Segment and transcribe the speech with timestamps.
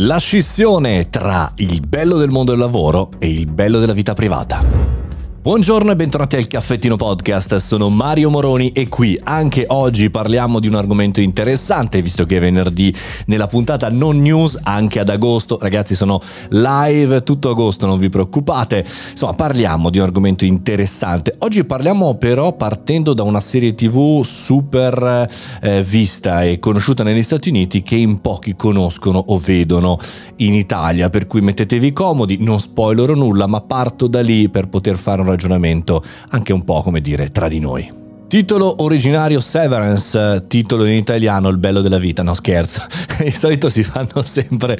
[0.00, 4.97] La scissione tra il bello del mondo del lavoro e il bello della vita privata.
[5.40, 10.66] Buongiorno e bentornati al Caffettino Podcast, sono Mario Moroni e qui anche oggi parliamo di
[10.66, 12.92] un argomento interessante visto che è venerdì
[13.26, 18.84] nella puntata non news anche ad agosto, ragazzi sono live tutto agosto, non vi preoccupate,
[19.12, 25.28] insomma parliamo di un argomento interessante, oggi parliamo però partendo da una serie tv super
[25.62, 29.98] eh, vista e conosciuta negli Stati Uniti che in pochi conoscono o vedono
[30.38, 34.96] in Italia, per cui mettetevi comodi, non spoilerò nulla ma parto da lì per poter
[34.96, 38.07] fare un ragionamento anche un po' come dire tra di noi.
[38.28, 42.82] Titolo originario Severance, titolo in italiano Il bello della vita, no scherzo,
[43.24, 44.78] di solito si fanno sempre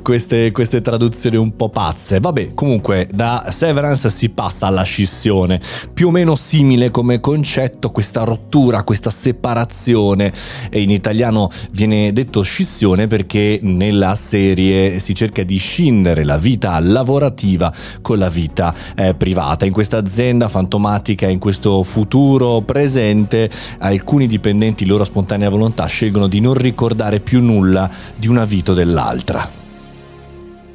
[0.00, 2.20] queste, queste, traduzioni un po' pazze.
[2.20, 5.60] Vabbè, comunque da Severance si passa alla scissione,
[5.92, 10.32] più o meno simile come concetto, questa rottura, questa separazione
[10.70, 16.78] e in italiano viene detto scissione perché nella serie si cerca di scindere la vita
[16.78, 19.64] lavorativa con la vita eh, privata.
[19.64, 26.28] In questa azienda fantomatica, in questo futuro presente, presente, alcuni dipendenti loro spontanea volontà scelgono
[26.28, 29.63] di non ricordare più nulla di una vita o dell'altra.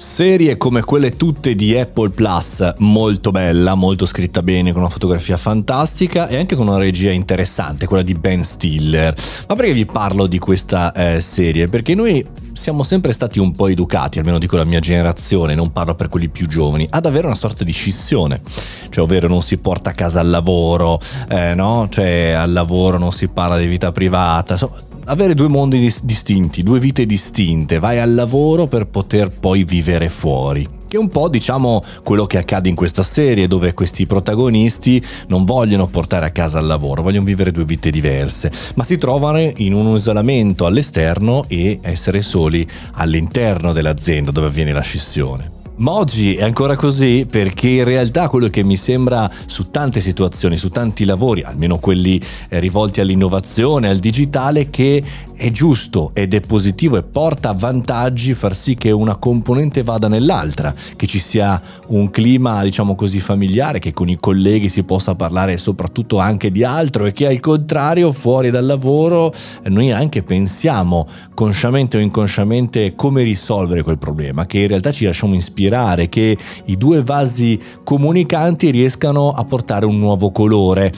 [0.00, 5.36] Serie come quelle tutte di Apple Plus, molto bella, molto scritta bene, con una fotografia
[5.36, 9.14] fantastica e anche con una regia interessante, quella di Ben Stiller.
[9.46, 11.68] Ma perché vi parlo di questa eh, serie?
[11.68, 15.94] Perché noi siamo sempre stati un po' educati, almeno dico la mia generazione, non parlo
[15.94, 18.40] per quelli più giovani, ad avere una sorta di scissione,
[18.88, 20.98] cioè ovvero non si porta a casa al lavoro,
[21.28, 21.88] eh, no?
[21.90, 26.62] Cioè al lavoro non si parla di vita privata, insomma avere due mondi dis- distinti,
[26.62, 31.28] due vite distinte, vai al lavoro per poter poi vivere fuori che è un po'
[31.28, 36.58] diciamo quello che accade in questa serie dove questi protagonisti non vogliono portare a casa
[36.58, 41.78] il lavoro, vogliono vivere due vite diverse, ma si trovano in un isolamento all'esterno e
[41.80, 45.59] essere soli all'interno dell'azienda dove avviene la scissione.
[45.80, 50.58] Ma oggi è ancora così perché in realtà quello che mi sembra su tante situazioni,
[50.58, 52.20] su tanti lavori, almeno quelli
[52.50, 55.02] eh, rivolti all'innovazione, al digitale, che
[55.40, 60.74] è giusto ed è positivo e porta vantaggi far sì che una componente vada nell'altra,
[60.96, 65.56] che ci sia un clima diciamo così familiare, che con i colleghi si possa parlare
[65.56, 69.32] soprattutto anche di altro e che al contrario fuori dal lavoro
[69.68, 75.34] noi anche pensiamo consciamente o inconsciamente come risolvere quel problema, che in realtà ci lasciamo
[75.34, 75.68] ispirare,
[76.08, 76.36] che
[76.66, 80.92] i due vasi comunicanti riescano a portare un nuovo colore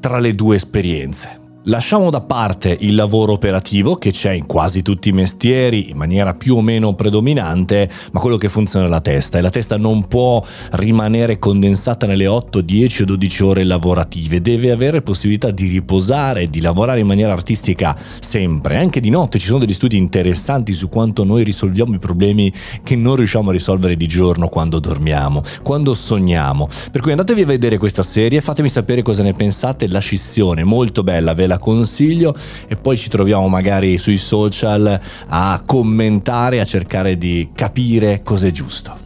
[0.00, 1.43] tra le due esperienze.
[1.68, 6.34] Lasciamo da parte il lavoro operativo che c'è in quasi tutti i mestieri in maniera
[6.34, 10.06] più o meno predominante, ma quello che funziona è la testa e la testa non
[10.06, 16.50] può rimanere condensata nelle 8, 10 o 12 ore lavorative, deve avere possibilità di riposare,
[16.50, 20.90] di lavorare in maniera artistica sempre, anche di notte ci sono degli studi interessanti su
[20.90, 25.94] quanto noi risolviamo i problemi che non riusciamo a risolvere di giorno quando dormiamo, quando
[25.94, 26.68] sogniamo.
[26.92, 31.02] Per cui andatevi a vedere questa serie, fatemi sapere cosa ne pensate, la scissione, molto
[31.02, 32.34] bella, ve la la consiglio
[32.66, 39.03] e poi ci troviamo magari sui social a commentare, a cercare di capire cos'è giusto.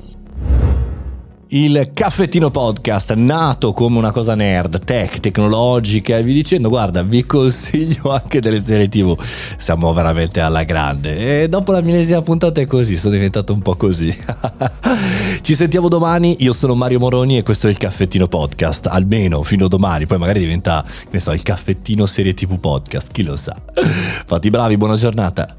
[1.50, 7.24] Il caffettino podcast, nato come una cosa nerd, tech, tecnologica e vi dicendo, guarda, vi
[7.24, 9.18] consiglio anche delle serie tv,
[9.56, 11.44] siamo veramente alla grande.
[11.44, 14.14] E dopo la millesima puntata è così, sono diventato un po' così.
[15.40, 19.64] Ci sentiamo domani, io sono Mario Moroni e questo è il caffettino podcast, almeno fino
[19.64, 23.56] a domani, poi magari diventa, ne so, il caffettino serie tv podcast, chi lo sa.
[24.26, 25.56] Fatti bravi, buona giornata.